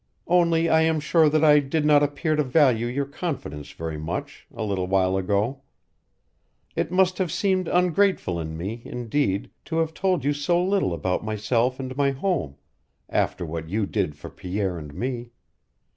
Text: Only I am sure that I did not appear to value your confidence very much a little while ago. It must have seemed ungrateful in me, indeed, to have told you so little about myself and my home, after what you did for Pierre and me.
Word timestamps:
Only 0.25 0.67
I 0.67 0.81
am 0.81 0.99
sure 0.99 1.29
that 1.29 1.43
I 1.43 1.59
did 1.59 1.85
not 1.85 2.01
appear 2.01 2.35
to 2.35 2.43
value 2.43 2.87
your 2.87 3.05
confidence 3.05 3.69
very 3.73 3.99
much 3.99 4.47
a 4.51 4.63
little 4.63 4.87
while 4.87 5.15
ago. 5.15 5.61
It 6.75 6.91
must 6.91 7.19
have 7.19 7.31
seemed 7.31 7.67
ungrateful 7.67 8.39
in 8.39 8.57
me, 8.57 8.81
indeed, 8.83 9.51
to 9.65 9.77
have 9.77 9.93
told 9.93 10.25
you 10.25 10.33
so 10.33 10.59
little 10.59 10.91
about 10.95 11.23
myself 11.23 11.79
and 11.79 11.95
my 11.95 12.09
home, 12.09 12.55
after 13.09 13.45
what 13.45 13.69
you 13.69 13.85
did 13.85 14.15
for 14.15 14.31
Pierre 14.31 14.79
and 14.79 14.91
me. 14.91 15.33